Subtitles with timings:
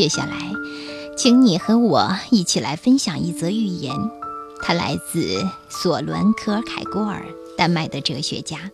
[0.00, 0.34] 接下来，
[1.14, 3.94] 请你和我一起来分享一则寓言，
[4.62, 7.22] 它来自索伦·科尔凯郭尔，
[7.54, 8.70] 丹麦的哲学家。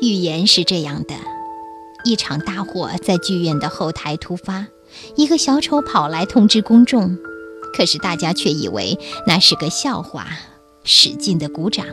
[0.00, 1.14] 寓言是这样的：
[2.04, 4.68] 一场大火在剧院的后台突发，
[5.16, 7.18] 一个小丑跑来通知公众，
[7.76, 8.96] 可是大家却以为
[9.26, 10.28] 那是个笑话，
[10.84, 11.84] 使劲的鼓掌。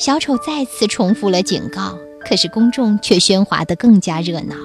[0.00, 1.96] 小丑再次重复了警告，
[2.28, 4.56] 可是公众却喧哗得更加热闹。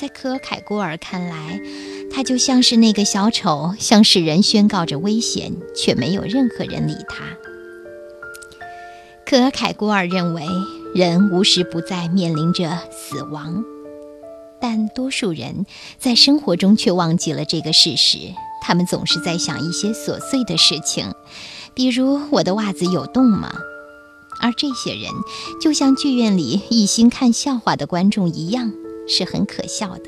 [0.00, 1.60] 在科尔凯郭尔看来，
[2.12, 7.24] 他就像是那个小丑，向世人宣告着危险，却没有任何人理他。
[9.26, 10.46] 科尔凯郭尔认为，
[10.94, 13.64] 人无时不在面临着死亡，
[14.60, 15.66] 但多数人
[15.98, 18.18] 在生活中却忘记了这个事实。
[18.62, 21.12] 他们总是在想一些琐碎的事情，
[21.74, 23.52] 比如“我的袜子有洞吗？”
[24.40, 25.10] 而这些人，
[25.60, 28.72] 就像剧院里一心看笑话的观众一样。
[29.08, 30.04] 是很可笑的。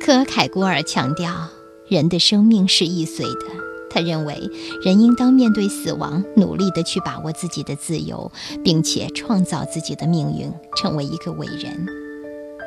[0.00, 1.48] 科尔凯郭尔强调，
[1.88, 3.46] 人的生命是易碎的。
[3.90, 4.50] 他认为，
[4.84, 8.30] 人应当面对死亡，努力地去把握自己的自由，
[8.62, 11.86] 并且创造自己的命运，成为一个伟人。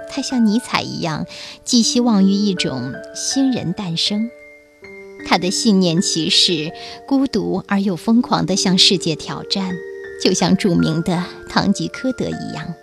[0.09, 1.25] 他像尼采一样，
[1.64, 4.30] 寄希望于一种新人诞生。
[5.27, 6.73] 他的信念其实
[7.08, 9.75] 孤独而又疯狂地向世界挑战，
[10.23, 12.73] 就像著名的堂吉诃德一样。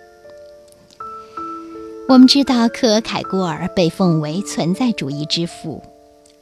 [2.09, 5.83] 我们知道，科尔凯郭尔被奉为存在主义之父，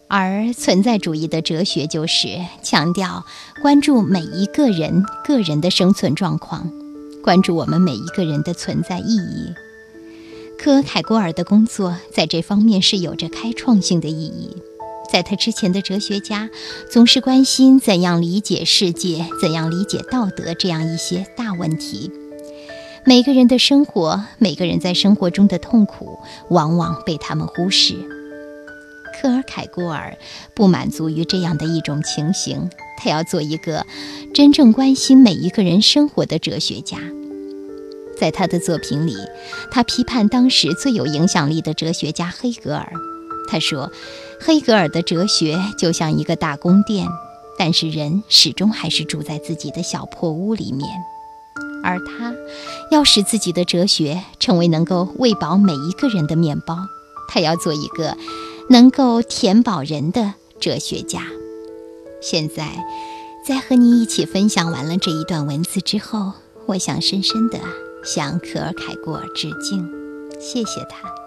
[0.08, 3.26] 而存在主义的哲学就是强调
[3.62, 6.72] 关注每一个人个人的生存状况，
[7.22, 9.54] 关注我们每一个人的存在意义。
[10.58, 14.56] 科尔凯郭尔的工作在这方面是有着开创性的意义。
[15.12, 16.50] 在他之前的哲学家
[16.90, 22.10] 总是关心怎样理解世界、怎样理解道德这样一些大问题。
[23.08, 26.20] 每个人的生活，每个人在生活中的痛苦，
[26.50, 27.96] 往往被他们忽视。
[29.14, 30.18] 科尔凯郭尔
[30.54, 33.86] 不满足于这样的一种情形，他要做一个
[34.34, 36.98] 真正关心每一个人生活的哲学家。
[38.20, 39.16] 在他的作品里，
[39.72, 42.92] 他批判当时最有影响力的哲学家黑格尔。
[43.50, 43.90] 他说，
[44.42, 47.08] 黑格尔的哲学就像一个大宫殿，
[47.58, 50.90] 但是人始终还是住在自己的小破屋里面。
[51.84, 52.34] 而他
[52.92, 56.78] 要使自己的哲学成为能够喂饱每一个人的面包，
[57.30, 58.18] 他要做一个
[58.70, 61.22] 能够填饱人的哲学家。
[62.22, 62.84] 现在，
[63.46, 66.34] 在和你一起分享完了这一段文字之后，
[66.66, 67.60] 我想深深的
[68.04, 69.88] 向可尔凯郭尔致敬，
[70.40, 71.27] 谢谢他。